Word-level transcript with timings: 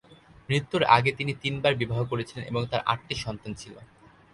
মৃত্যুর 0.49 0.83
আগে 0.95 1.11
তিনি 1.11 1.31
তিনবার 1.41 1.73
বিবাহ 1.75 1.99
করেছিলেন 2.05 2.43
এবং 2.47 2.61
তার 2.71 2.81
আট 2.85 2.99
টি 3.07 3.15
সন্তান 3.15 3.51
ছিল। 3.53 3.73